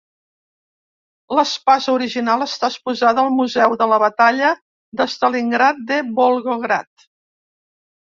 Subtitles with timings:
[1.39, 4.49] L'espasa original està exposada al Museu de la Batalla
[5.03, 7.07] de Stalingrad de Volgograd.